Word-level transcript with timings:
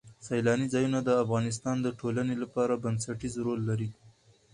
سیلانی 0.25 0.67
ځایونه 0.73 0.99
د 1.03 1.09
افغانستان 1.23 1.77
د 1.81 1.87
ټولنې 1.99 2.35
لپاره 2.43 2.81
بنسټيز 2.83 3.33
رول 3.45 3.59
لري. 3.69 3.89